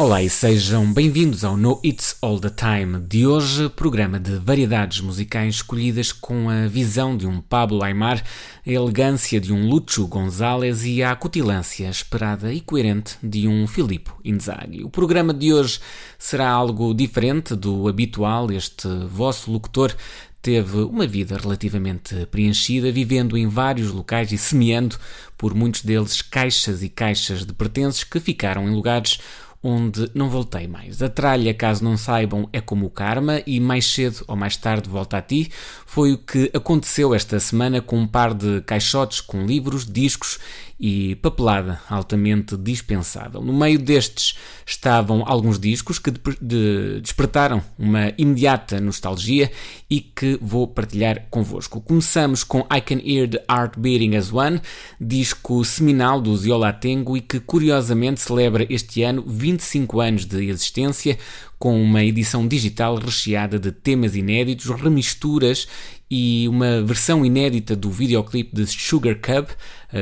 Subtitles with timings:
[0.00, 5.00] Olá e sejam bem-vindos ao No It's All the Time de hoje, programa de variedades
[5.00, 8.22] musicais escolhidas com a visão de um Pablo Aymar,
[8.66, 14.20] a elegância de um Lucho Gonzalez e a acutilância esperada e coerente de um Filippo
[14.22, 14.84] Inzaghi.
[14.84, 15.80] O programa de hoje
[16.18, 19.96] será algo diferente do habitual, este vosso locutor
[20.42, 24.96] teve uma vida relativamente preenchida, vivendo em vários locais e semeando
[25.38, 29.18] por muitos deles caixas e caixas de pertences que ficaram em lugares
[29.62, 31.02] onde não voltei mais.
[31.02, 34.88] A tralha, caso não saibam, é como o karma e mais cedo ou mais tarde
[34.88, 35.50] volta a ti.
[35.84, 40.38] Foi o que aconteceu esta semana com um par de caixotes com livros, discos
[40.80, 43.42] e papelada altamente dispensável.
[43.42, 49.52] No meio destes estavam alguns discos que de, de, despertaram uma imediata nostalgia
[49.90, 51.82] e que vou partilhar convosco.
[51.82, 54.62] Começamos com I Can Hear the Heart Beating as One,
[54.98, 61.18] disco seminal do Ziola Tengo e que curiosamente celebra este ano 25 anos de existência
[61.58, 65.66] com uma edição digital recheada de temas inéditos, remisturas
[66.10, 69.48] e uma versão inédita do videoclipe de Sugar Cub,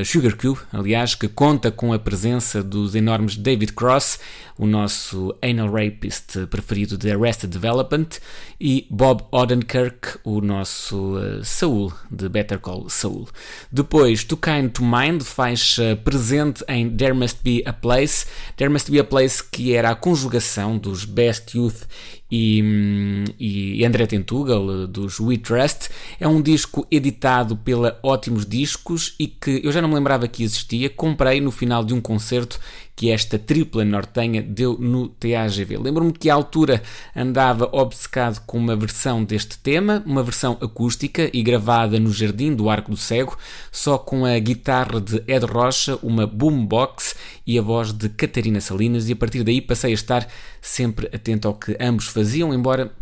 [0.04, 4.18] Sugar Cube, aliás, que conta com a presença dos enormes David Cross,
[4.58, 8.08] o nosso anal rapist preferido de Arrested Development,
[8.60, 13.28] e Bob Odenkirk, o nosso uh, Saul de Better Call Saul.
[13.70, 18.90] Depois, To Kind to Mind, faixa presente em There Must Be a Place, There Must
[18.90, 21.86] Be a Place que era a conjugação dos Best Youth
[22.30, 25.88] e, e André Tentugal, dos We Trust.
[26.20, 30.42] É um disco editado pela Ótimos Discos e que eu já não me lembrava que
[30.42, 30.90] existia.
[30.90, 32.60] Comprei no final de um concerto
[32.98, 35.78] que esta tripla nortenha deu no TAGV.
[35.78, 36.82] Lembro-me que à altura
[37.14, 42.68] andava obcecado com uma versão deste tema, uma versão acústica e gravada no Jardim do
[42.68, 43.38] Arco do Cego,
[43.70, 47.14] só com a guitarra de Ed Rocha, uma boombox
[47.46, 50.26] e a voz de Catarina Salinas, e a partir daí passei a estar
[50.60, 52.92] sempre atento ao que ambos faziam, embora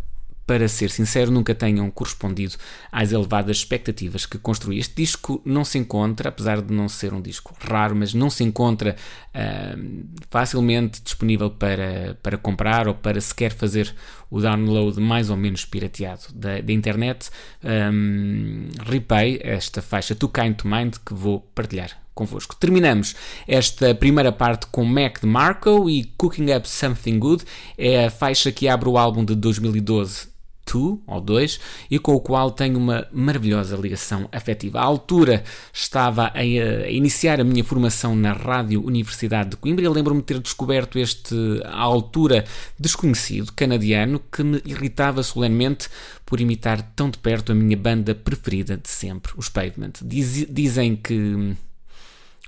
[0.47, 2.55] para ser sincero, nunca tenham correspondido
[2.89, 4.79] às elevadas expectativas que construí.
[4.79, 8.45] Este disco não se encontra, apesar de não ser um disco raro, mas não se
[8.45, 8.95] encontra
[9.35, 13.93] uh, facilmente disponível para, para comprar ou para sequer fazer
[14.31, 17.29] o download mais ou menos pirateado da, da internet.
[17.61, 22.55] Um, ripei esta faixa To Kind to Mind que vou partilhar convosco.
[22.55, 23.15] Terminamos
[23.45, 27.43] esta primeira parte com Mac DeMarco e Cooking Up Something Good.
[27.77, 30.36] É a faixa que abre o álbum de 2012
[30.71, 34.79] 2 ou 2 e com o qual tenho uma maravilhosa ligação afetiva.
[34.79, 39.89] À altura estava a, a iniciar a minha formação na Rádio Universidade de Coimbra e
[39.89, 41.35] lembro-me de ter descoberto este,
[41.65, 42.45] à altura,
[42.79, 45.89] desconhecido canadiano que me irritava solenemente
[46.25, 49.93] por imitar tão de perto a minha banda preferida de sempre, os Pavement.
[50.03, 51.55] Diz, dizem que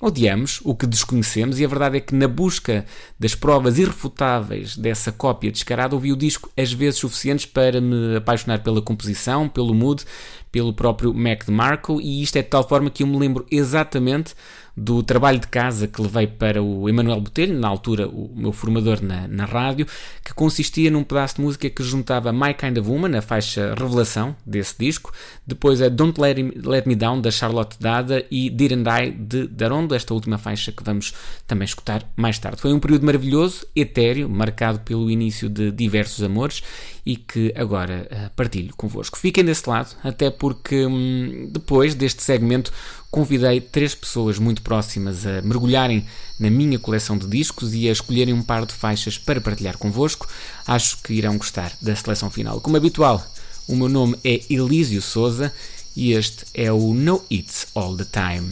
[0.02, 2.86] Odiamos o que desconhecemos e a verdade é que, na busca
[3.20, 8.64] das provas irrefutáveis dessa cópia descarada, ouvi o disco às vezes suficientes para me apaixonar
[8.64, 10.06] pela composição, pelo mood,
[10.52, 14.34] pelo próprio Mac DeMarco, e isto é de tal forma que eu me lembro exatamente
[14.79, 19.01] do trabalho de casa que levei para o Emanuel Botelho, na altura o meu formador
[19.01, 19.85] na, na rádio,
[20.23, 24.35] que consistia num pedaço de música que juntava My Kind of Woman, a faixa revelação
[24.45, 25.12] desse disco,
[25.45, 29.47] depois a Don't Let, Me, Let Me Down, da Charlotte Dada, e Didn't I, de
[29.47, 31.13] Darondo, esta última faixa que vamos
[31.46, 32.61] também escutar mais tarde.
[32.61, 36.63] Foi um período maravilhoso, etéreo, marcado pelo início de diversos amores,
[37.06, 39.17] e que agora uh, partilho convosco.
[39.17, 42.72] Fiquem desse lado, até porque hum, depois deste segmento
[43.12, 46.06] convidei três pessoas muito próximas a mergulharem
[46.40, 50.28] na minha coleção de discos e a escolherem um par de faixas para partilhar convosco.
[50.66, 52.61] Acho que irão gostar da seleção final.
[52.61, 53.26] Como habitual,
[53.67, 55.53] o meu nome é Elísio Souza
[55.96, 58.50] e este é o No It's All the Time.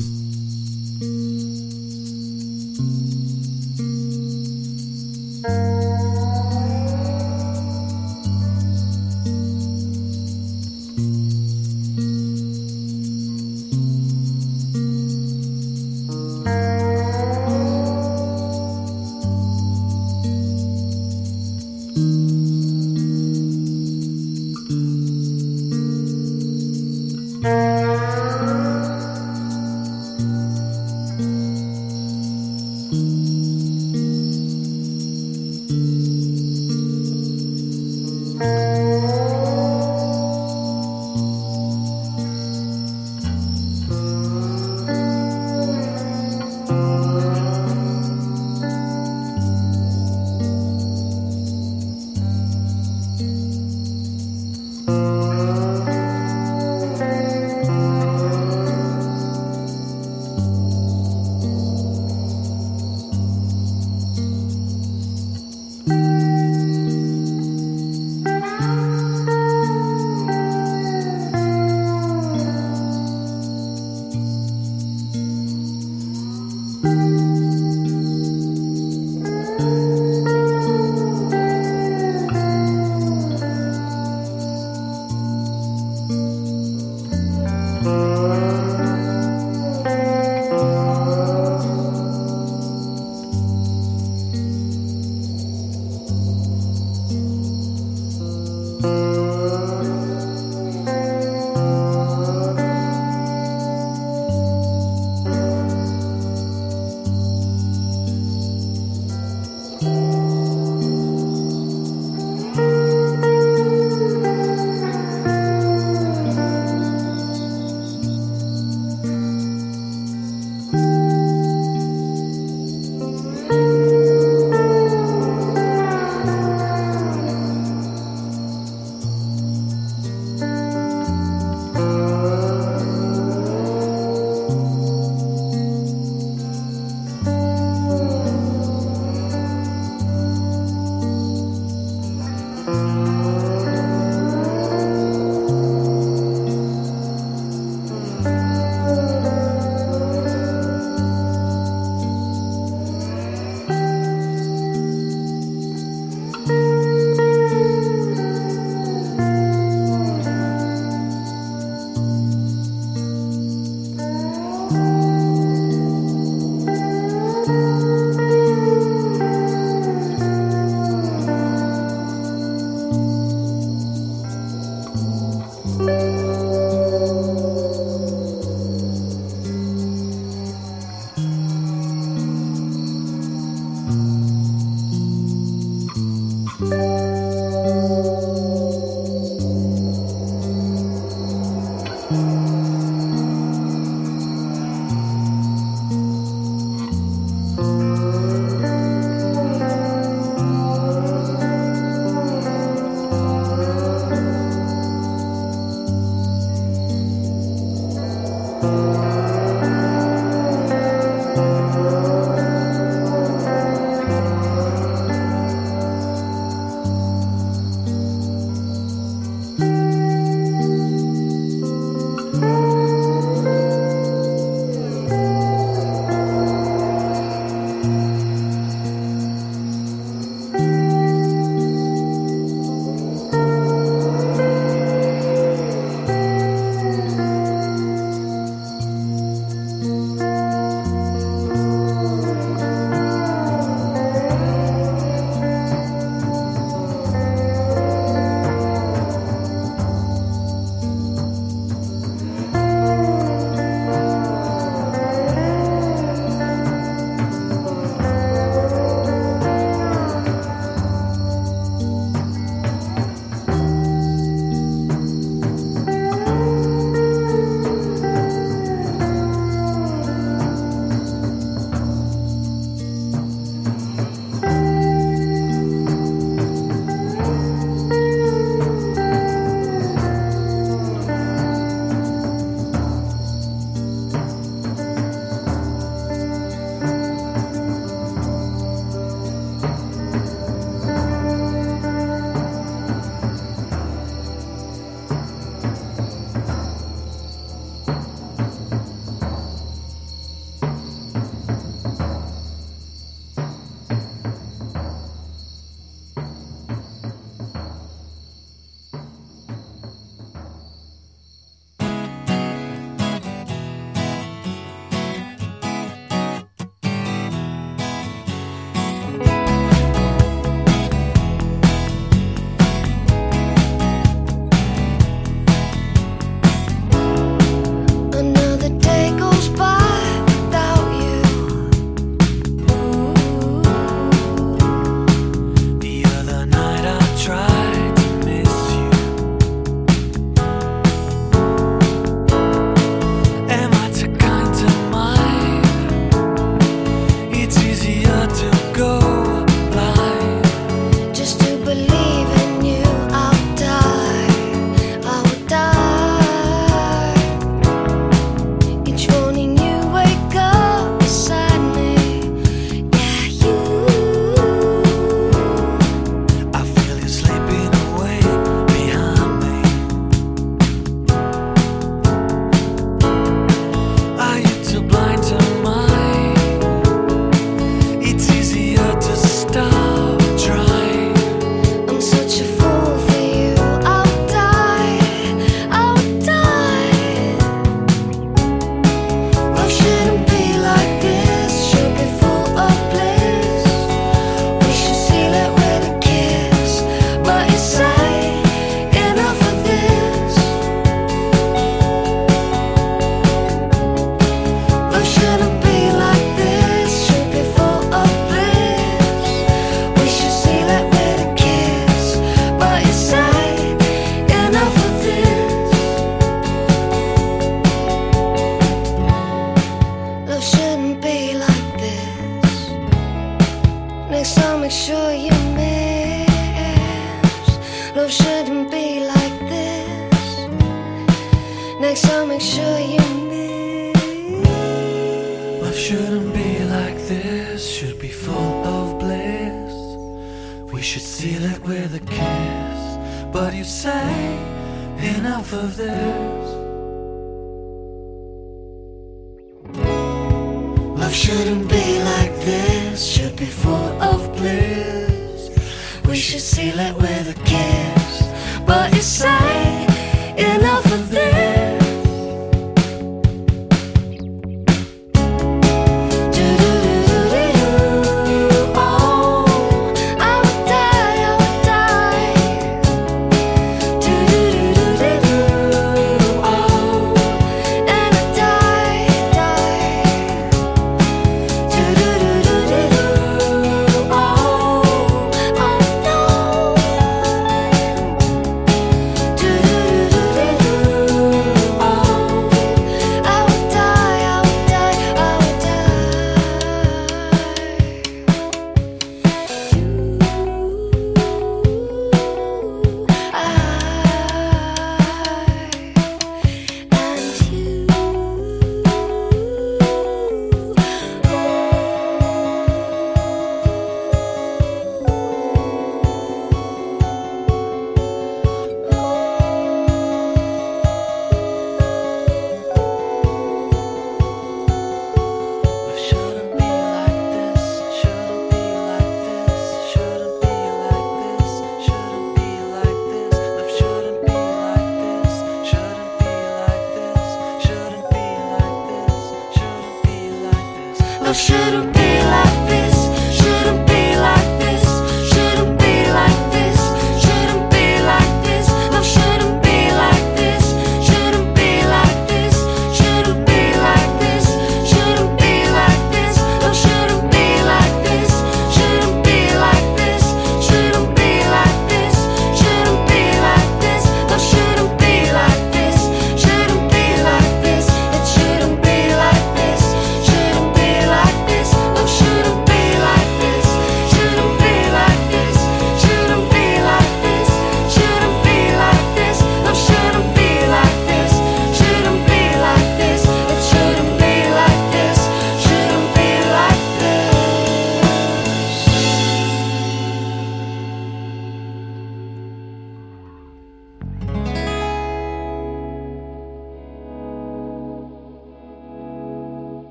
[541.37, 541.96] should have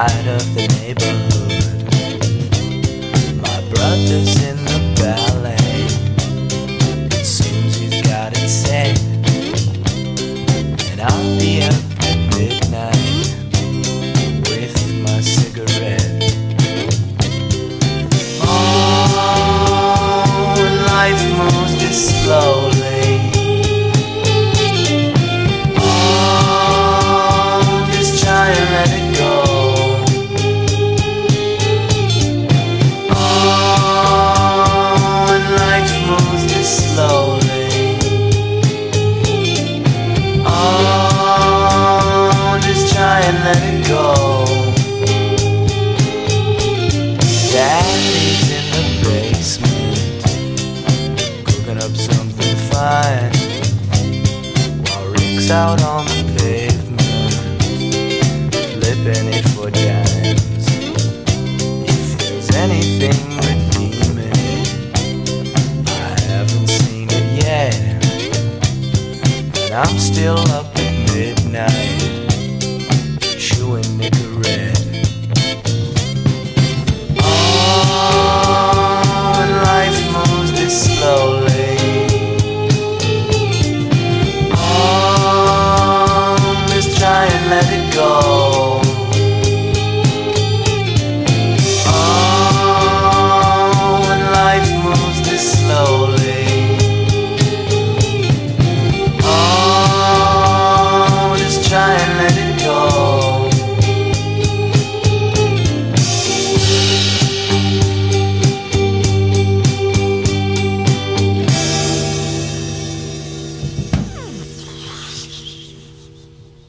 [0.00, 1.29] side of the neighborhood.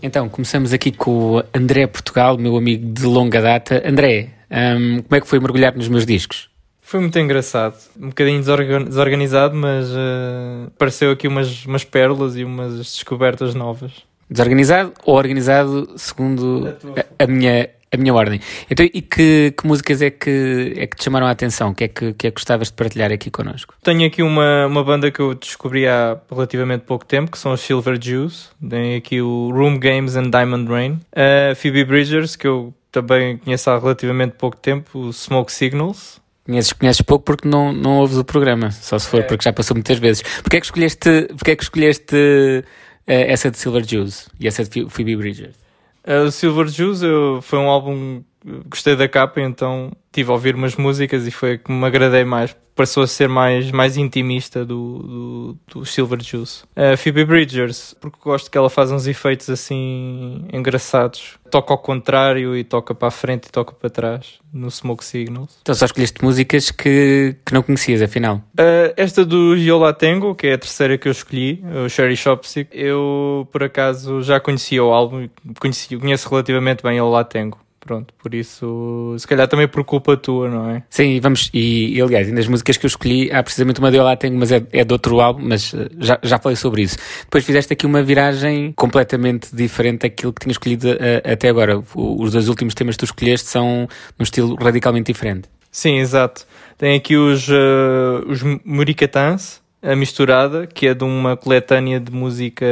[0.04, 3.84] Então, começamos aqui com o André Portugal, meu amigo de longa data.
[3.86, 6.50] André, um, como é que foi mergulhar nos meus discos?
[6.82, 12.78] Foi muito engraçado, um bocadinho desorganizado, mas uh, pareceu aqui umas, umas pérolas e umas
[12.78, 13.92] descobertas novas.
[14.30, 18.39] Desorganizado ou organizado segundo a, a, minha, a minha ordem.
[18.69, 21.71] Então, e que, que, músicas é que, é que te chamaram a atenção?
[21.71, 23.75] O que é que, que é que gostavas de partilhar aqui connosco?
[23.84, 27.60] Tenho aqui uma, uma banda que eu descobri há relativamente pouco tempo, que são os
[27.60, 28.49] Silver Jews.
[28.67, 30.99] Tem aqui o Room Games and Diamond Rain.
[31.13, 36.21] A Phoebe Bridgers, que eu também conheço há relativamente pouco tempo, o Smoke Signals.
[36.45, 39.23] Conheces, conheces pouco porque não, não ouves o programa, só se for é.
[39.23, 40.23] porque já passou muitas vezes.
[40.41, 42.63] Porquê é que escolheste, porquê é que escolheste uh,
[43.06, 45.61] essa de Silver Jews e essa de Phoebe Bridgers?
[46.08, 48.24] Uh, o Silver Jews eu, foi um álbum,
[48.69, 52.56] gostei da capa, então tive a ouvir umas músicas e foi que me agradei mais
[52.75, 56.63] passou a ser mais, mais intimista do, do, do Silver Juice.
[56.75, 61.38] A Phoebe Bridgers, porque gosto que ela faz uns efeitos assim engraçados.
[61.49, 65.60] Toca ao contrário e toca para a frente e toca para trás no Smoke Signals.
[65.62, 68.38] Então só escolheste músicas que, que não conhecias, afinal?
[68.58, 72.69] Uh, esta do Yola Tango, que é a terceira que eu escolhi, o Sherry Shopsick,
[72.71, 75.27] eu por acaso já conhecia o álbum,
[75.60, 77.60] conheci, conheço relativamente bem Yola Tango.
[77.84, 80.84] Pronto, por isso, se calhar também por culpa tua, não é?
[80.88, 84.15] Sim, vamos, e, e aliás, nas músicas que eu escolhi, há precisamente uma de lá
[84.15, 86.96] tenho, mas é, é de outro álbum, mas eh, já, já falei sobre isso.
[87.22, 91.80] Depois fizeste aqui uma viragem completamente diferente daquilo que tinha escolhido a, eh, até agora.
[91.96, 95.50] O, os dois últimos temas que tu escolheste são num estilo radicalmente diferente.
[95.72, 96.46] Sim, exato.
[96.78, 102.65] Tem aqui os, uh, os Muricatãs, a misturada, que é de uma coletânea de música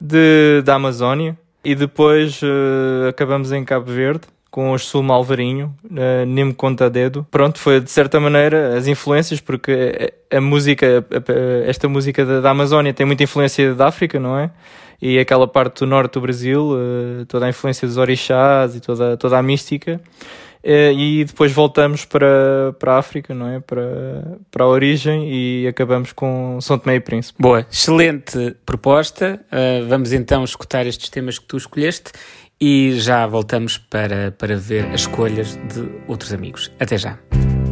[0.00, 6.26] de, da Amazónia e depois uh, acabamos em Cabo Verde com os Sul Malvarinho, uh,
[6.26, 7.26] Nem Conta Dedo.
[7.30, 12.40] Pronto, foi de certa maneira as influências, porque a, a música, a, esta música da,
[12.40, 14.50] da, Amazónia tem muita influência da África, não é?
[15.00, 19.16] E aquela parte do norte do Brasil, uh, toda a influência dos orixás e toda,
[19.16, 20.00] toda a mística.
[20.70, 23.58] Eh, e depois voltamos para, para a África, não é?
[23.58, 27.40] Para, para a origem e acabamos com São Tomé e Príncipe.
[27.40, 29.40] Boa, excelente proposta.
[29.50, 32.12] Uh, vamos então escutar estes temas que tu escolheste
[32.60, 36.70] e já voltamos para, para ver as escolhas de outros amigos.
[36.78, 37.18] Até já.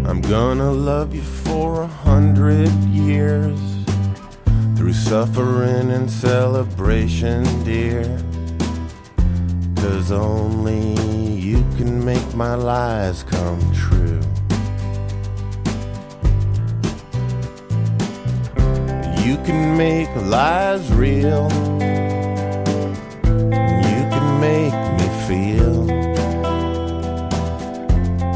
[0.09, 3.61] I'm gonna love you for a hundred years
[4.74, 8.04] Through suffering and celebration, dear
[9.88, 11.01] Cause only
[11.33, 14.20] you can make my lies come true.
[19.25, 21.49] You can make lies real.
[23.87, 25.79] You can make me feel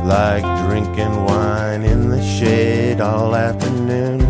[0.07, 4.30] like drinking wine in the shade all afternoon.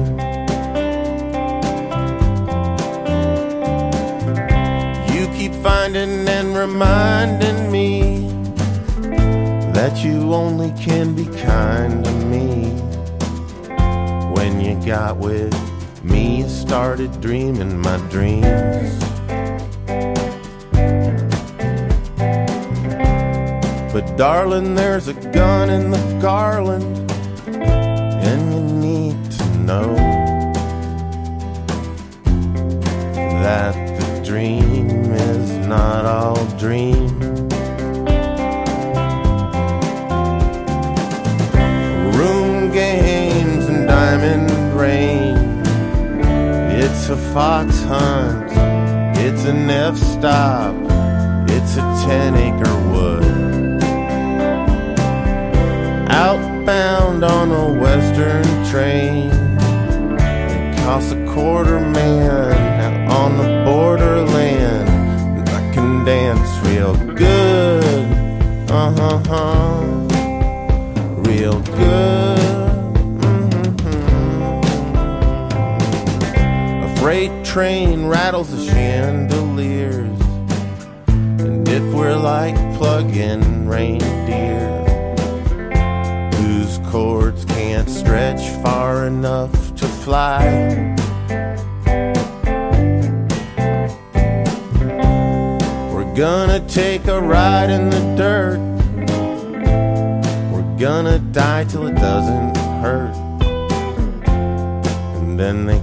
[5.92, 8.28] Finding and reminding me
[9.72, 12.66] that you only can be kind to me.
[14.32, 15.52] When you got with
[16.04, 19.00] me, started dreaming my dreams.
[23.92, 27.10] But darling, there's a gun in the garland,
[27.48, 29.96] and you need to know
[33.42, 33.89] that
[35.70, 37.20] not all dream.
[42.18, 45.36] Room games and diamond rain.
[46.72, 48.50] It's a fox hunt.
[49.16, 50.74] It's an F stop.
[51.48, 53.84] It's a ten acre wood.
[56.10, 59.30] Outbound on a western train.
[60.18, 62.69] It costs a quarter man
[77.50, 80.20] train rattles the chandeliers.
[81.08, 84.84] And if we're like plug in reindeer,
[86.36, 90.44] whose cords can't stretch far enough to fly.
[95.92, 98.60] We're gonna take a ride in the dirt.
[100.52, 103.16] We're gonna die till it doesn't hurt.
[105.16, 105.79] And then they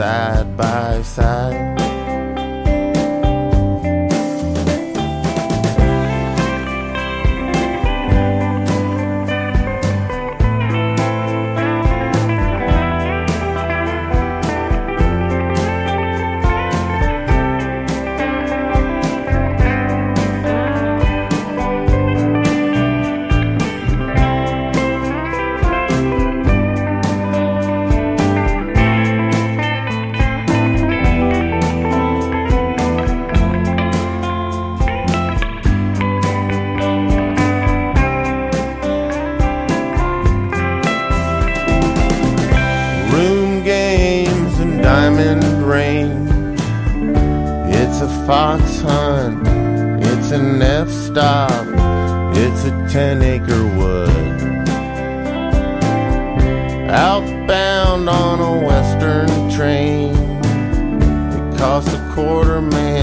[0.00, 1.79] side by side.
[51.20, 51.66] Stop.
[52.34, 54.08] It's a 10 acre wood.
[56.90, 60.14] Outbound on a western train.
[61.36, 62.99] It costs a quarter man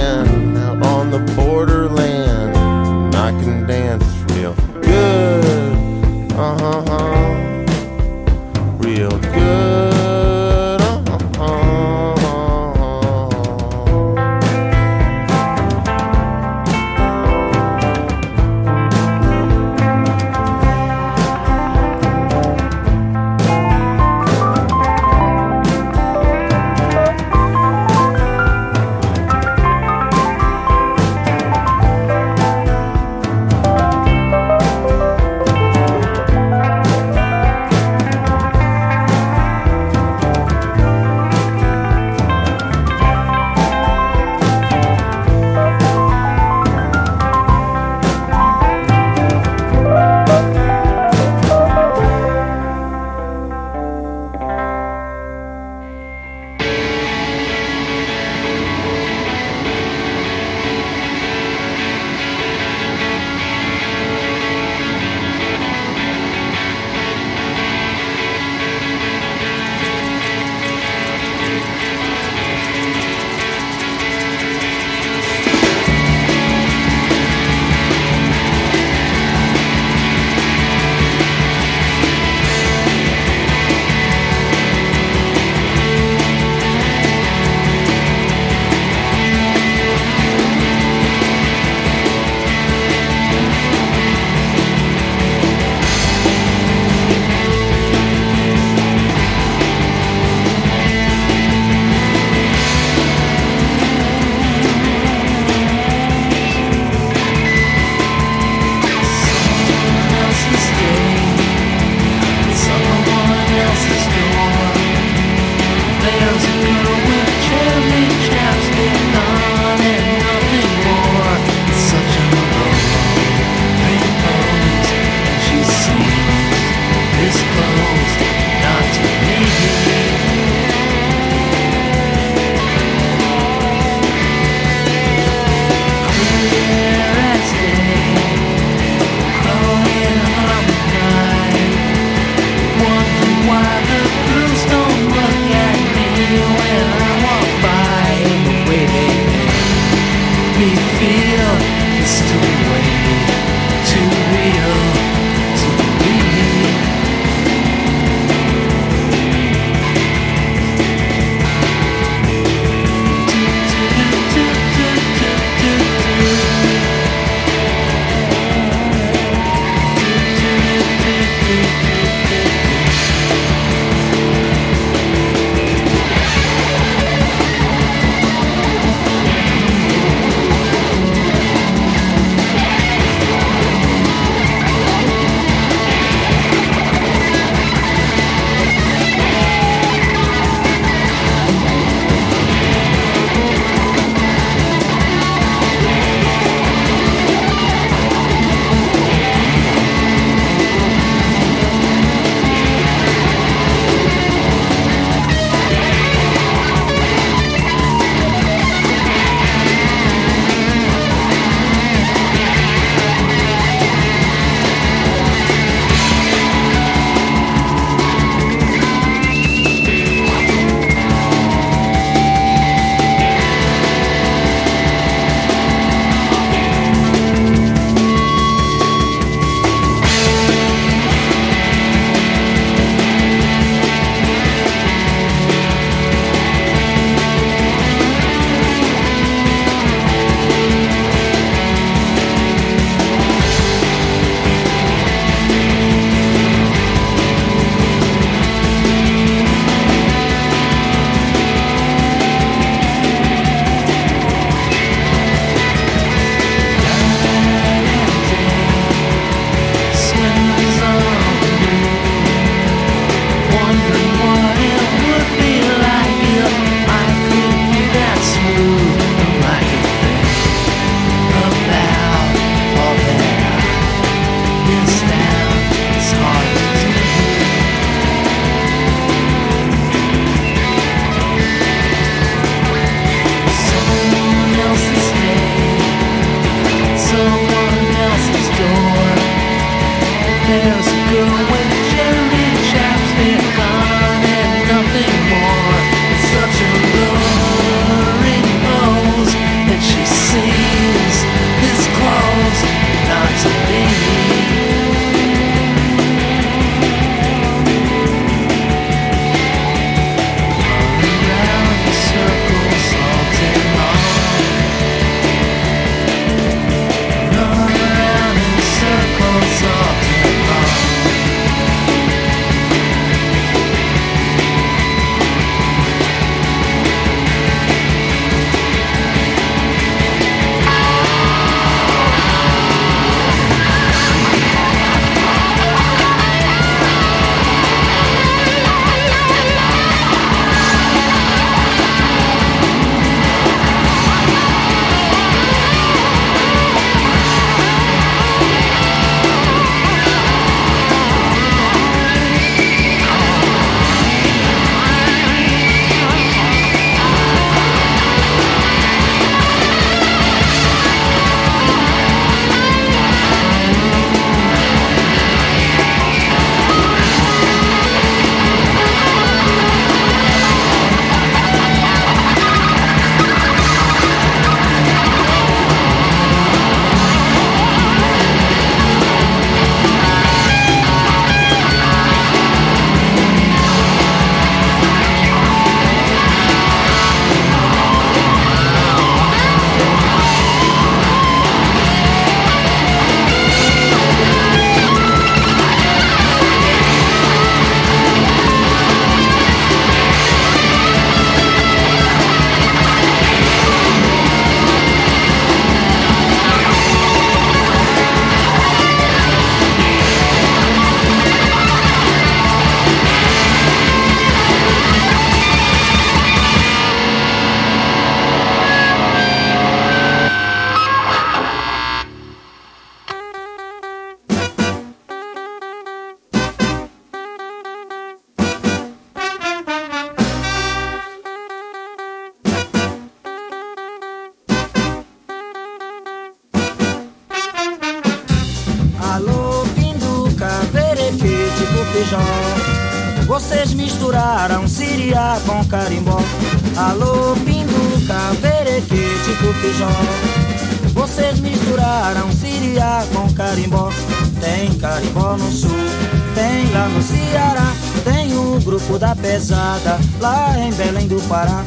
[456.37, 457.73] tem lá no Ceará.
[458.03, 461.63] Tem o grupo da pesada lá em Belém do Pará.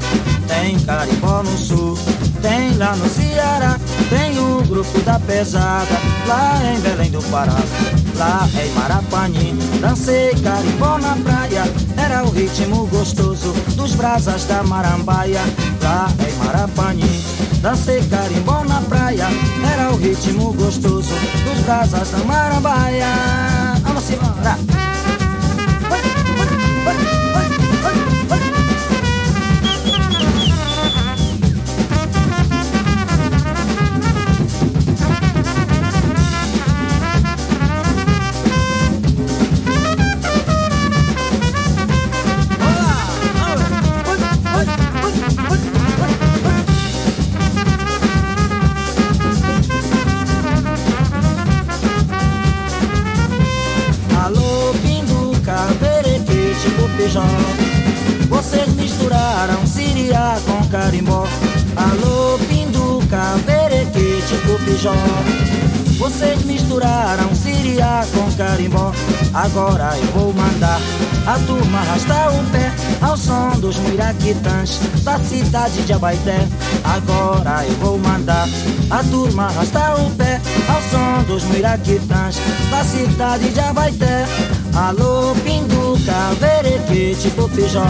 [0.47, 1.99] Tem carimbó no sul,
[2.41, 3.79] tem lá no Ceará.
[4.09, 7.57] Tem o grupo da pesada lá em Belém do Pará.
[8.17, 11.65] Lá em Marapani, dancei carimbó na praia.
[11.97, 15.43] Era o ritmo gostoso dos brasas da marambaia.
[15.83, 17.25] Lá em Marapani,
[17.61, 19.27] dancei carimbó na praia.
[19.73, 23.60] Era o ritmo gostoso dos brasas da marambaia.
[24.43, 24.90] Vamos
[64.81, 64.95] cupijó
[65.99, 68.93] Vocês misturaram Siriá com carimbó.
[69.35, 70.81] Agora eu vou mandar
[71.27, 76.49] a turma arrastar o pé Ao som dos miraquitãs da cidade de Abaité.
[76.83, 78.49] Agora eu vou mandar
[78.91, 82.37] a turma arrastar o pé Ao som dos miraquitãs
[82.71, 84.25] da cidade de Abaité.
[84.75, 87.85] Alô, pinduca, verequete, cupijó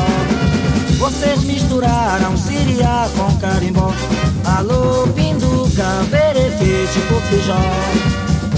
[0.98, 3.92] Vocês misturaram Siriá com carimbó.
[4.44, 5.59] Alô, pinduca,
[6.10, 8.10] verequete, cupijó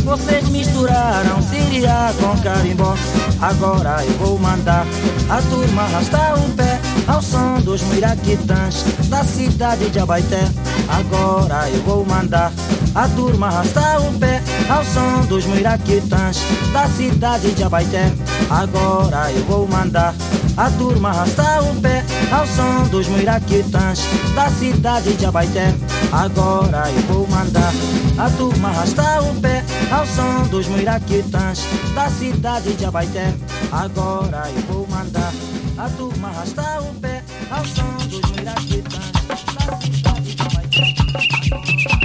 [0.05, 2.95] vocês misturaram Siriá com carimbó.
[3.41, 4.85] Agora eu vou mandar
[5.29, 10.45] a turma arrastar o pé Ao som dos miraquitãs da cidade de Abaité.
[10.89, 12.53] Agora eu vou mandar
[12.95, 16.39] a turma arrastar o pé Ao som dos miraquitãs
[16.73, 18.13] da cidade de Abaité.
[18.51, 20.15] Agora eu vou mandar
[20.57, 24.01] a turma arrastar o pé Ao som dos miraquitãs
[24.35, 25.75] da cidade de Abaité.
[26.11, 27.73] Agora eu vou mandar
[28.19, 31.61] a turma arrastar o pé Ao som dos miraquitãs
[31.95, 33.35] da cidade de Abaité.
[33.71, 35.33] Agora eu vou mandar
[35.77, 42.02] a turma arrastar o pé Ao som dos miraquitãs da cidade de Abaité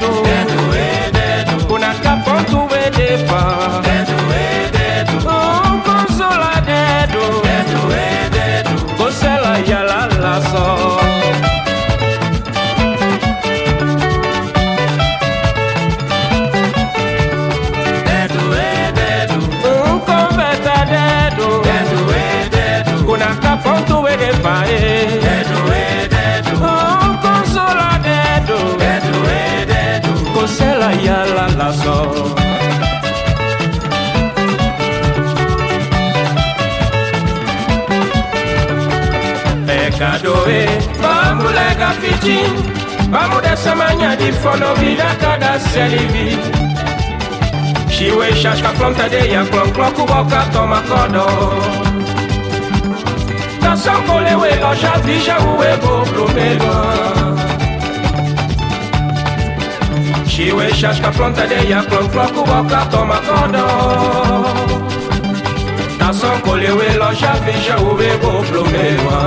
[0.00, 0.43] conversa
[40.48, 40.66] e
[41.02, 42.38] bambuleka fiti
[43.10, 46.38] bamudesamanya difono bilaka daselivi
[47.88, 51.26] shiwe shashka flontade ya klonklo kuboka tomakodo
[53.60, 56.74] tasankolewe loja vijauwe boblumelo
[60.28, 63.66] shiwe shashka flontade ya klonklo kuboka tomakodo
[65.98, 69.20] tasankolewe loja vijauwe boblumelwa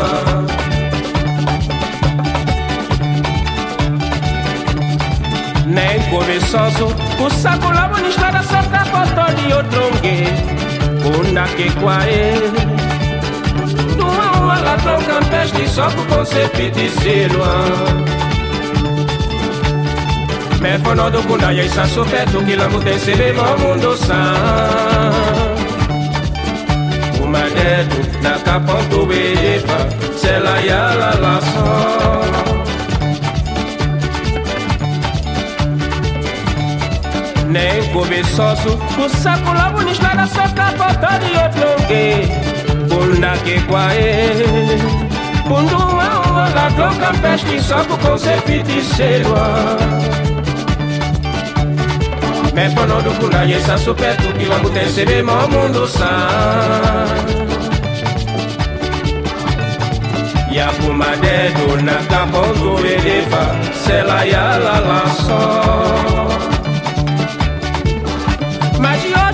[13.97, 17.65] Numa uma ladrão campestre Só com conceito de silva
[20.61, 24.35] Me fono do kunda ya isa sopeto Kila mute sebe mo mundo san
[27.23, 28.59] Uma dedo na
[28.89, 32.46] do befa Sela ya la
[41.19, 42.27] de outrongue
[42.89, 44.77] Bunda que quae
[45.47, 49.77] Bundu uma ladrão campestre Só com conceito de silva
[52.53, 53.77] Me fono do kuna yesa
[54.61, 57.07] mute sebe mo mundo san
[60.51, 64.77] Ya puma dedo na caponto elefa Se la ya la
[68.80, 69.26] 买去。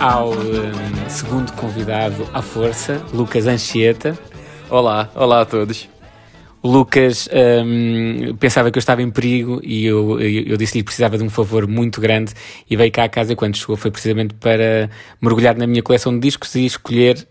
[0.00, 4.18] ao hum, segundo convidado à força, Lucas Anchieta.
[4.70, 5.90] Olá, olá a todos.
[6.62, 10.86] O Lucas hum, pensava que eu estava em perigo e eu, eu, eu disse-lhe que
[10.86, 12.32] precisava de um favor muito grande
[12.68, 14.88] e veio cá à casa quando chegou foi precisamente para
[15.20, 17.26] mergulhar na minha coleção de discos e escolher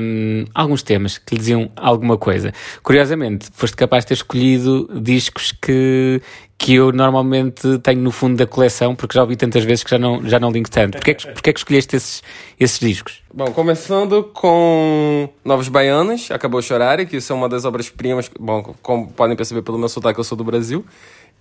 [0.00, 2.52] hum, alguns temas que lhe diziam alguma coisa.
[2.82, 6.22] Curiosamente, foste capaz de ter escolhido discos que,
[6.56, 9.98] que eu normalmente tenho no fundo da coleção porque já ouvi tantas vezes que já
[9.98, 10.92] não, já não ligo tanto.
[10.92, 12.22] Porquê é porquê é que escolheste esses,
[12.58, 13.22] esses discos?
[13.32, 18.30] Bom, começando com Novos Baianos, Acabou Chorar, que isso é uma das obras-primas.
[18.38, 20.84] Bom, como podem perceber pelo meu sotaque, eu sou do Brasil.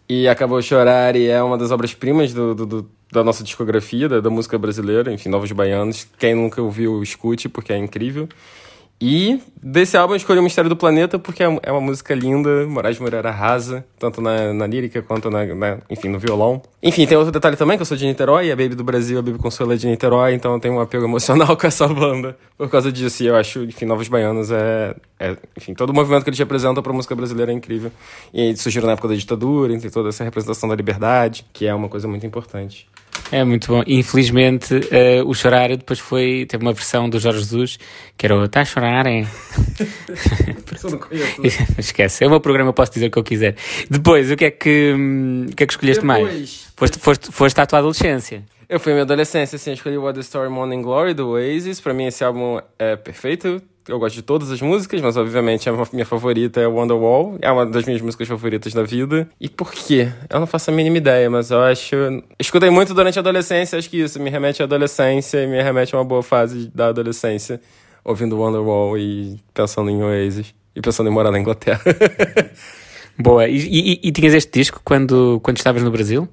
[0.09, 4.30] E Acabou Chorar é uma das obras-primas do, do- do- da nossa discografia, da, da
[4.30, 5.14] música brasileira.
[5.14, 6.07] Enfim, Novos Baianos.
[6.20, 8.28] Quem nunca ouviu, escute, porque é incrível.
[9.01, 12.65] E desse álbum eu escolhi o Mistério do Planeta porque é é uma música linda,
[12.67, 16.61] Moraes Moreira arrasa, tanto na, na lírica quanto na, na- enfim, no violão.
[16.81, 19.21] Enfim, tem outro detalhe também, que eu sou de Niterói, a Baby do Brasil, a
[19.21, 22.37] Baby Consuelo é de Niterói, então eu tenho um apego emocional com essa banda.
[22.57, 26.23] Por causa disso, e eu acho, enfim, Novos Baianos é, é- Enfim, todo o movimento
[26.23, 27.91] que eles representam pra música brasileira é incrível.
[28.33, 31.89] E surgiram na época da ditadura, tem toda essa representação da liberdade, que é uma
[31.89, 32.87] coisa muito importante.
[33.34, 33.84] É muito bom.
[33.88, 36.45] Infelizmente, eh, o Chorar depois foi.
[36.47, 37.79] Teve uma versão do Jorge Jesus
[38.15, 39.07] que era o Tá a chorar,
[40.99, 41.63] conheço.
[41.79, 43.55] Esquece, é o meu programa, eu posso dizer o que eu quiser.
[43.89, 46.23] Depois, o que é que, hum, o que, é que escolheste mais?
[46.27, 46.67] Depois.
[46.75, 48.43] Foste, foste, foste à tua adolescência.
[48.74, 51.80] Eu fui minha adolescência, assim, escolhi What the Story Morning Glory do Oasis.
[51.80, 53.61] Pra mim esse álbum é perfeito.
[53.88, 57.38] Eu gosto de todas as músicas, mas obviamente a minha favorita é Wonderwall.
[57.39, 59.30] É uma das minhas músicas favoritas da vida.
[59.39, 60.11] E por quê?
[60.28, 61.95] Eu não faço a mínima ideia, mas eu acho...
[62.39, 65.93] Escutei muito durante a adolescência, acho que isso me remete à adolescência e me remete
[65.93, 67.61] a uma boa fase da adolescência.
[68.03, 70.51] Ouvindo Wonderwall e pensando em Oasis.
[70.76, 71.80] E pensando em morar na Inglaterra.
[73.19, 73.47] Boa.
[73.47, 76.28] E, e- e tinhas este disco quando, quando estavas no Brasil?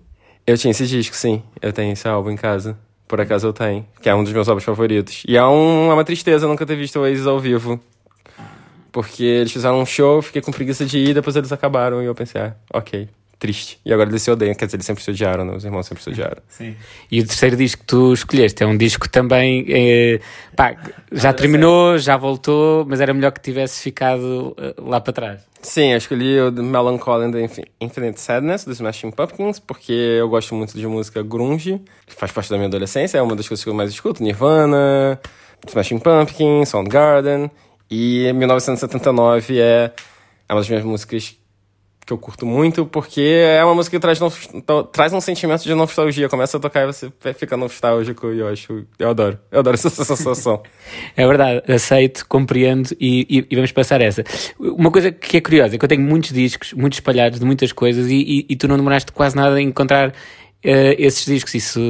[0.46, 1.42] Eu tinha esse disco, sim.
[1.60, 2.76] Eu tenho esse álbum em casa.
[3.06, 3.86] Por acaso eu tenho.
[4.00, 5.22] Que é um dos meus álbuns favoritos.
[5.26, 7.80] E é, um- é uma tristeza nunca ter visto o Oasis ao vivo.
[8.92, 12.14] Porque eles fizeram um show, fiquei com preguiça de ir, depois eles acabaram e eu
[12.14, 13.08] pensei, ah, ok,
[13.40, 13.80] triste.
[13.84, 15.54] E agora eles se odeiam, quer dizer, eles sempre se odiaram, né?
[15.56, 16.40] Os irmãos sempre se odiaram.
[17.10, 19.64] E o terceiro disco que tu escolheste é um disco também.
[19.68, 20.20] eh,
[20.54, 20.76] pá,
[21.10, 25.40] já terminou, já voltou, mas era melhor que tivesse ficado eh, lá para trás.
[25.62, 29.92] Sim, eu escolhi o The Melancholy and the Infi- Infinite Sadness, do Smashing Pumpkins, porque
[29.92, 33.46] eu gosto muito de música grunge, que faz parte da minha adolescência, é uma das
[33.48, 35.20] coisas que eu mais escuto, Nirvana,
[35.66, 37.50] Smashing Pumpkins, Soundgarden,
[37.90, 39.90] e 1979 é,
[40.48, 41.36] é uma das minhas músicas
[42.10, 44.18] que eu curto muito, porque é uma música que traz,
[44.92, 48.84] traz um sentimento de nostalgia, começa a tocar e você fica nostálgico, e eu acho,
[48.98, 50.60] eu adoro, eu adoro essa sensação.
[51.16, 54.24] É verdade, aceito, compreendo e, e- e vamos passar essa.
[54.58, 57.70] Uma coisa que é curiosa é que eu tenho muitos discos, muitos espalhados de muitas
[57.72, 60.12] coisas e, e- tu não demoraste quase nada em encontrar
[60.62, 61.54] eh, esses discos.
[61.54, 61.80] Isso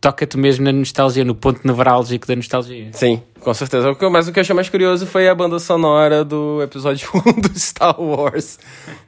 [0.00, 2.90] toca-te mesmo na nostalgia, no ponto nevrálgico da nostalgia.
[2.92, 3.90] Sim, com certeza.
[3.90, 7.08] O que Mas o que eu achei mais curioso foi a banda sonora do episódio
[7.14, 8.58] 1 do Star Wars.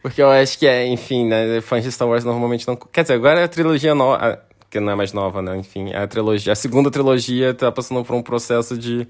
[0.02, 1.60] Porque eu acho que é, enfim, né?
[1.60, 2.76] Fãs de Star Wars normalmente não.
[2.76, 4.40] Quer dizer, agora é a trilogia nova.
[4.70, 5.56] Que não é mais nova, né?
[5.56, 6.52] Enfim, a trilogia.
[6.52, 9.06] A segunda trilogia tá passando por um processo de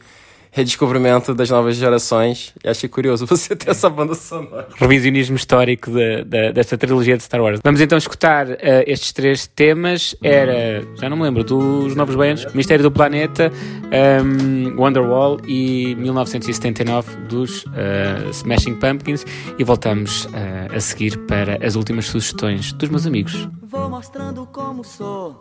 [0.54, 2.54] redescobrimento das novas gerações.
[2.64, 4.68] E achei curioso você ter essa banda sonora.
[4.76, 7.60] Revisionismo histórico da, da, dessa trilogia de Star Wars.
[7.62, 10.14] Vamos então escutar uh, estes três temas.
[10.22, 13.50] Era, já não me lembro, dos Novos Baianos, Mistério do Planeta,
[14.24, 19.26] um, Wonderwall e 1979 dos uh, Smashing Pumpkins.
[19.58, 23.48] E voltamos uh, a seguir para as últimas sugestões dos meus amigos.
[23.64, 25.40] Vou mostrando como sou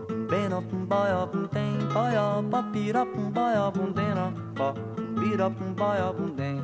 [0.31, 4.73] bena pum baia pum tem baia pa pira pum baia pum dena pa
[5.19, 6.61] pira pum baia pum tem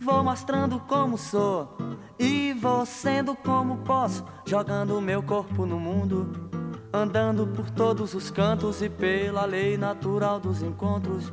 [0.00, 1.76] Vou mostrando como sou
[2.18, 6.50] e vou sendo como posso, jogando meu corpo no mundo,
[6.92, 11.32] andando por todos os cantos e pela lei natural dos encontros.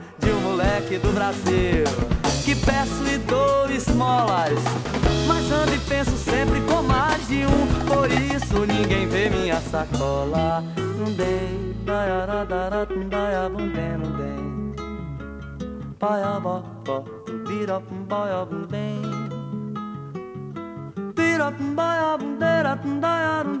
[0.21, 1.83] de um moleque do Brasil
[2.43, 4.59] que peço e dou esmolas,
[5.27, 7.67] mas ando e penso sempre com mais de um.
[7.85, 10.63] Por isso ninguém vê minha sacola.
[10.97, 14.31] Não dei, daiaradara, daiabundem, não dei.
[15.99, 16.63] Paiabó,
[17.47, 19.01] birapum, baiabundem.
[21.15, 23.60] Birapum, baiabundeira, daiarundem.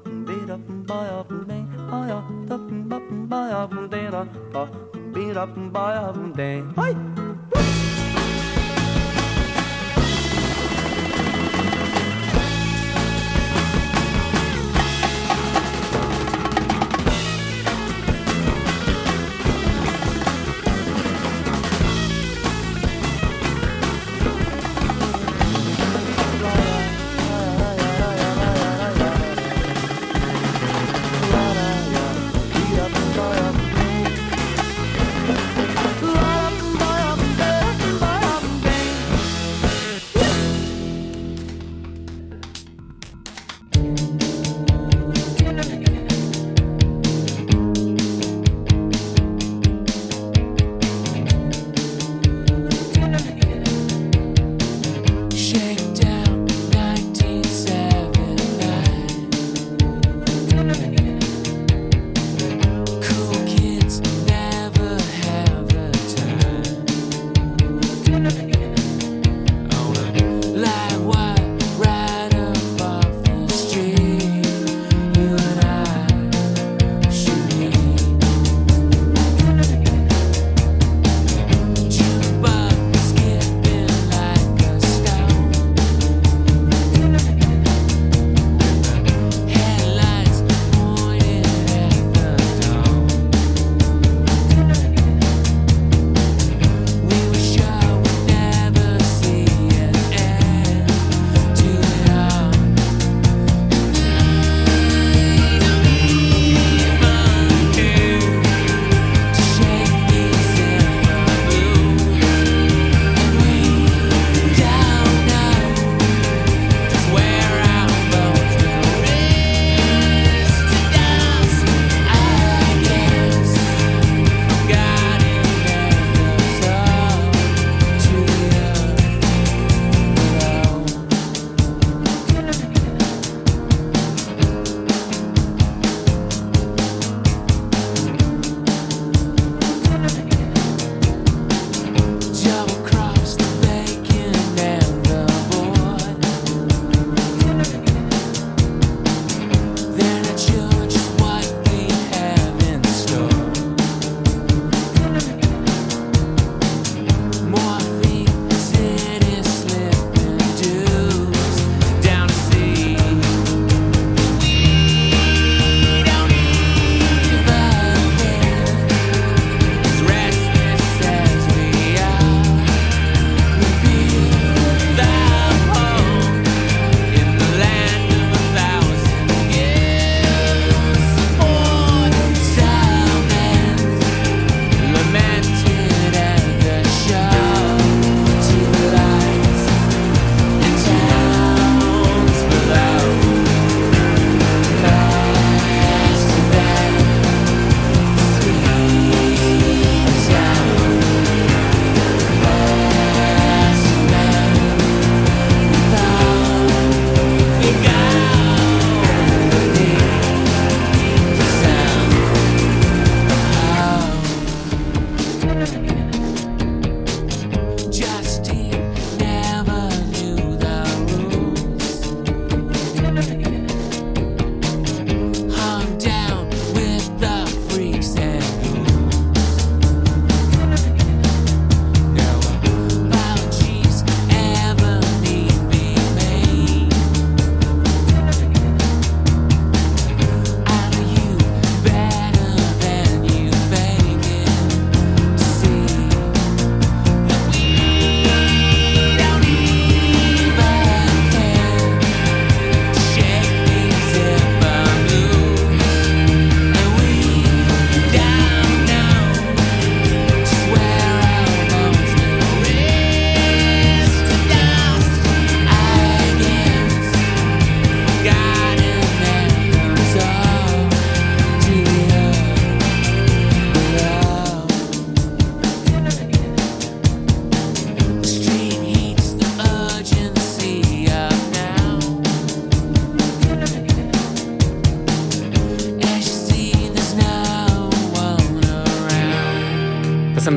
[0.27, 0.57] Bira
[0.89, 1.65] baya bem
[1.99, 2.57] aya ta
[3.31, 4.21] baya bundera
[4.53, 4.63] pa
[5.13, 7.20] bira baya bundem ai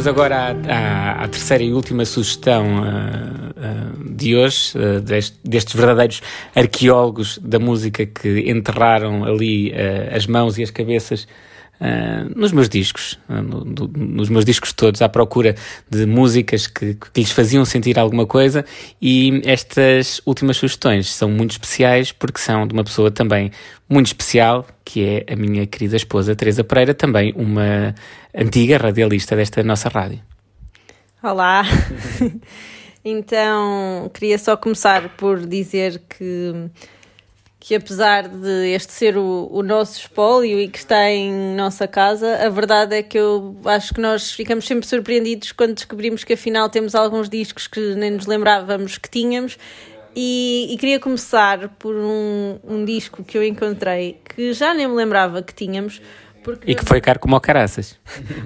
[0.05, 5.37] passamos agora à, à, à terceira e última sugestão uh, uh, de hoje, uh, deste,
[5.43, 6.21] destes verdadeiros
[6.55, 9.73] arqueólogos da música que enterraram ali
[10.13, 11.27] as mãos e as cabeças
[11.85, 15.55] Uh, nos meus discos, no, no, nos meus discos todos, à procura
[15.91, 18.65] de músicas que, que, lhes faziam sentir alguma coisa,
[19.03, 23.51] e estas últimas sugestões são muito especiais porque são de uma pessoa também
[23.87, 27.95] muito especial, que é a minha querida esposa Teresa Pereira, também uma
[28.35, 30.21] antiga radialista desta nossa rádio.
[31.23, 31.65] Olá!
[33.05, 36.71] então, queria só começar por dizer que
[37.67, 42.45] que apesar de este ser o, o nosso espólio e que está em nossa casa,
[42.45, 46.69] a verdade é que eu acho que nós ficamos sempre surpreendidos quando descobrimos que afinal
[46.69, 49.57] temos alguns discos que nem nos lembrávamos que tínhamos.
[50.15, 54.95] E, e queria começar por um, um disco que eu encontrei que já nem me
[54.95, 56.03] lembrava que tínhamos,
[56.45, 57.99] porque, e que foi caro como o caraças.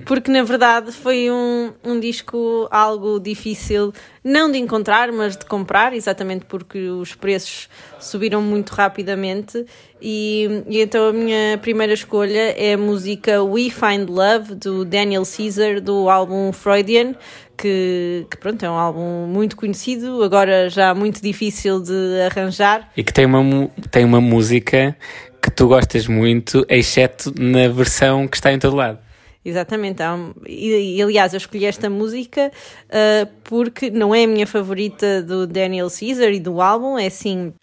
[0.07, 3.93] Porque na verdade foi um, um disco algo difícil,
[4.23, 7.69] não de encontrar, mas de comprar, exatamente porque os preços
[7.99, 9.67] subiram muito rapidamente.
[10.01, 15.25] E, e então a minha primeira escolha é a música We Find Love, do Daniel
[15.25, 17.17] Caesar, do álbum Freudian,
[17.57, 22.89] que, que, pronto, é um álbum muito conhecido, agora já muito difícil de arranjar.
[22.97, 24.97] E que tem uma, tem uma música
[25.43, 28.99] que tu gostas muito, exceto na versão que está em todo lado.
[29.45, 30.03] Exatamente,
[30.47, 32.53] e, aliás eu escolhi esta música
[32.87, 37.55] uh, porque não é a minha favorita do Daniel Caesar e do álbum, é assim,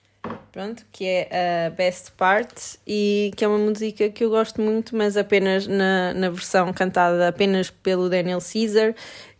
[0.52, 4.96] pronto, que é a Best Part e que é uma música que eu gosto muito,
[4.96, 8.96] mas apenas na, na versão cantada apenas pelo Daniel Caesar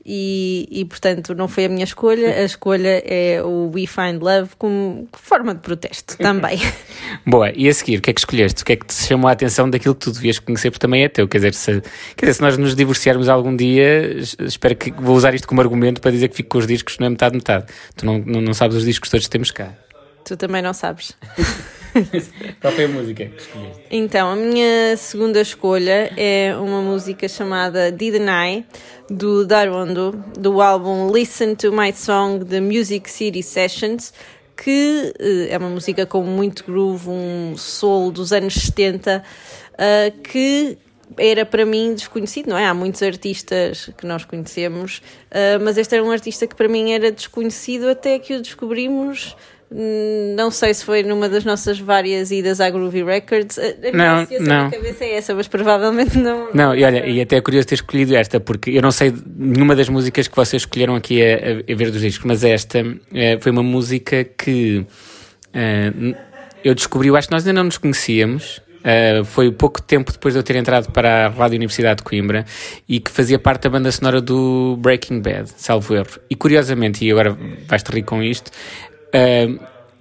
[0.06, 2.28] e, e, portanto não foi a minha escolha.
[2.28, 6.60] A escolha é o We Find Love como forma de protesto também.
[7.26, 8.62] Boa, e a seguir, o que é que escolheste?
[8.62, 11.04] O que é que te chamou a atenção daquilo que tu devias conhecer, porque também
[11.04, 11.28] é teu?
[11.28, 11.82] Quer dizer, se,
[12.16, 16.00] quer dizer, se nós nos divorciarmos algum dia, espero que vou usar isto como argumento
[16.00, 17.66] para dizer que fico com os discos, não é metade, metade.
[17.96, 19.74] Tu não, não, não sabes os discos todos que temos cá.
[20.24, 21.14] Tu também não sabes.
[22.60, 23.82] Qual foi a música que escolheste?
[23.90, 28.66] Então, a minha segunda escolha é uma música chamada Didn't I,
[29.10, 34.14] do Darondo, do álbum Listen to My Song, The Music City Sessions,
[34.58, 39.24] que uh, é uma música com muito groove, um soul dos anos 70, uh,
[39.78, 40.78] eh, que
[41.18, 42.66] era para mim desconhecido, não é?
[42.66, 46.92] Há muitos artistas que nós conhecemos, uh, mas este era um artista que para mim
[46.92, 49.36] era desconhecido até que o descobrimos
[49.72, 53.58] não sei se foi numa das nossas várias idas à Groovy Records.
[53.58, 54.70] A não, não.
[54.70, 56.50] cabeça é essa, mas provavelmente não.
[56.54, 59.76] Não, e olha, e até é curioso ter escolhido esta, porque eu não sei nenhuma
[59.76, 63.52] das músicas que vocês escolheram aqui a, a ver dos discos, mas esta é, foi
[63.52, 64.86] uma música que
[65.54, 65.92] é,
[66.64, 68.64] eu descobri, eu acho que nós ainda não nos conhecíamos.
[68.86, 72.46] Uh, foi pouco tempo depois de eu ter entrado para a Rádio Universidade de Coimbra
[72.88, 76.20] e que fazia parte da banda sonora do Breaking Bad, salvo erro.
[76.30, 77.36] E curiosamente, e agora
[77.68, 78.52] vais-te rir com isto,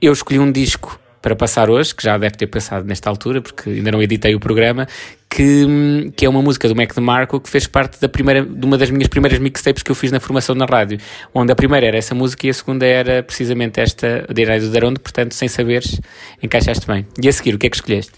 [0.01, 3.71] Eu escolhi um disco para passar hoje, que já deve ter passado nesta altura, porque
[3.71, 4.87] ainda não editei o programa,
[5.35, 8.77] que, que é uma música do Mac DeMarco que fez parte da primeira, de uma
[8.77, 10.99] das minhas primeiras mixtapes que eu fiz na formação na rádio,
[11.35, 15.01] onde a primeira era essa música e a segunda era precisamente esta, Herói do Darondo,
[15.01, 15.99] portanto, sem saberes,
[16.43, 17.07] encaixaste bem.
[17.21, 18.13] E a seguir, o que é que escolheste?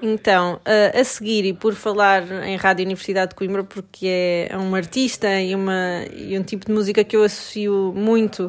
[0.00, 0.60] Então,
[0.94, 5.54] a seguir, e por falar em Rádio Universidade de Coimbra, porque é um artista e,
[5.54, 8.44] uma, e um tipo de música que eu associo muito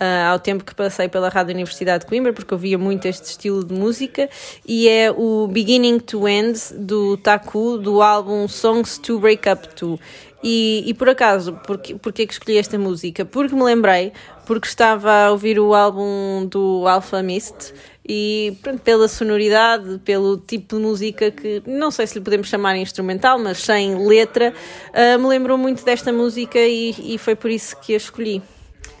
[0.00, 3.24] uh, ao tempo que passei pela Rádio Universidade de Coimbra, porque eu via muito este
[3.24, 4.28] estilo de música,
[4.66, 9.98] e é o Beginning to End do Taku, do álbum Songs to Break Up To.
[10.42, 13.26] E, e por acaso, porque, porque que escolhi esta música?
[13.26, 14.12] Porque me lembrei,
[14.46, 17.74] porque estava a ouvir o álbum do Alpha Mist
[18.06, 22.76] e pronto, pela sonoridade, pelo tipo de música que não sei se lhe podemos chamar
[22.76, 24.52] instrumental, mas sem letra,
[24.88, 28.42] uh, me lembrou muito desta música e, e foi por isso que a escolhi.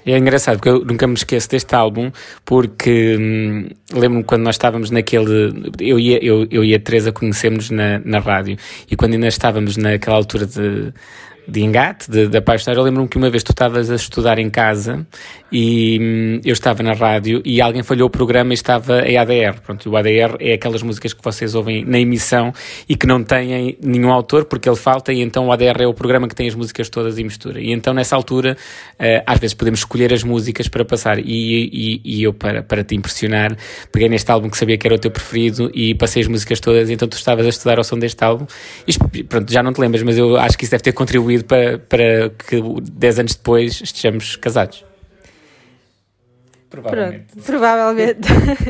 [0.04, 2.10] É engraçado, porque eu nunca me esqueço deste álbum,
[2.44, 5.72] porque hum, lembro-me quando nós estávamos naquele.
[5.78, 8.56] Eu e eu, eu e a Teresa conhecemos na, na rádio,
[8.90, 10.92] e quando ainda estávamos naquela altura de
[11.50, 12.38] de engate, de, de.
[12.38, 15.06] Eu lembro-me que uma vez tu estavas a estudar em casa
[15.52, 19.60] e hum, eu estava na rádio e alguém falhou o programa e estava em ADR.
[19.64, 22.52] Pronto, o ADR é aquelas músicas que vocês ouvem na emissão
[22.88, 25.94] e que não têm nenhum autor porque ele falta e então o ADR é o
[25.94, 27.60] programa que tem as músicas todas em mistura.
[27.60, 28.56] E então nessa altura,
[28.98, 32.84] uh, às vezes podemos escolher as músicas para passar e, e, e, eu, para, para
[32.84, 33.56] te impressionar,
[33.90, 36.88] peguei neste álbum que sabia que era o teu preferido e passei as músicas todas
[36.90, 38.46] e então tu estavas a estudar ao som deste álbum.
[38.86, 41.78] E, pronto, já não te lembras, mas eu acho que isso deve ter contribuído para,
[41.78, 44.89] para que 10 anos depois estejamos casados.
[46.70, 47.24] Provavelmente.
[47.32, 48.28] Pronto, provavelmente.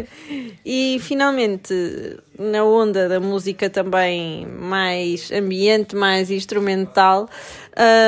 [0.64, 7.28] e finalmente, na onda da música também mais ambiente, mais instrumental,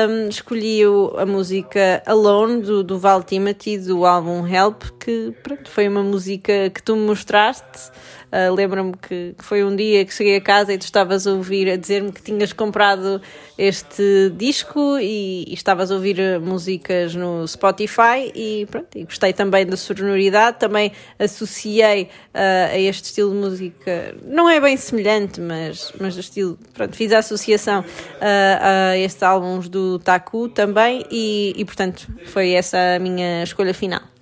[0.09, 0.81] um, escolhi
[1.17, 6.71] a música Alone do, do Val Timothy do álbum Help, que pronto, foi uma música
[6.71, 7.91] que tu me mostraste.
[8.33, 11.69] Uh, Lembro-me que, foi um dia que cheguei a casa e tu estavas a ouvir,
[11.69, 13.21] a dizer-me que tinhas comprado
[13.59, 19.33] este disco e, e estavas a ouvir uh, músicas no Spotify e pronto, e gostei
[19.33, 25.39] também da sonoridade, também associei uh, a este estilo de música, não é bem semelhante,
[25.39, 31.05] mas, mas do estilo, pronto, fiz a associação uh, a estes álbuns do Taku também
[31.11, 34.12] e, e portanto foi essa a minha escolha final.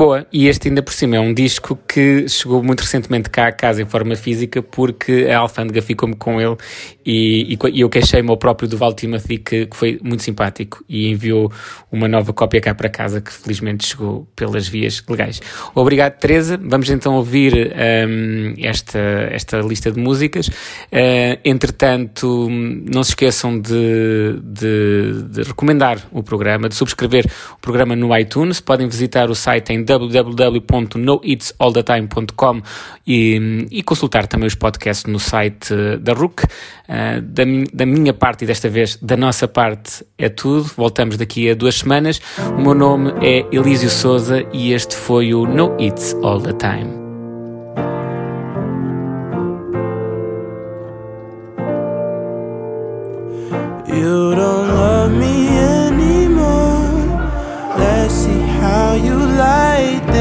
[0.00, 3.52] Boa, e este ainda por cima é um disco que chegou muito recentemente cá a
[3.52, 6.56] casa em forma física porque a Alfândega ficou-me com ele
[7.04, 10.82] e, e, e eu queixei-me ao próprio do Val Timothy que, que, foi muito simpático
[10.88, 11.52] e enviou
[11.92, 15.42] uma nova cópia cá para casa que felizmente chegou pelas vias legais.
[15.74, 17.70] Obrigado Teresa, vamos então ouvir
[18.08, 18.98] um, esta,
[19.30, 20.48] esta lista de músicas.
[20.48, 27.94] Uh, entretanto, não se esqueçam de, de, de recomendar o programa, de subscrever o programa
[27.94, 32.62] no iTunes, podem visitar o site em www.noitsallthetime.com
[33.06, 36.44] e, e consultar também os podcasts no site da RUC.
[36.44, 40.64] Uh, da, da, minha parte e desta vez da nossa parte é tudo.
[40.76, 42.20] Voltamos daqui a duas semanas.
[42.58, 47.09] O meu nome é Elísio Souza e este foi o No It's All the Time.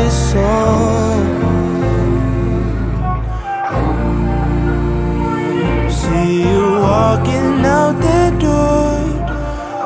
[0.10, 1.28] Like.
[5.92, 8.98] See you walking out that door.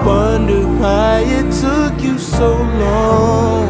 [0.05, 3.62] Wonder why it took you so long.